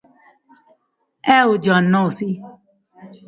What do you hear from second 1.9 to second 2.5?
ہوسی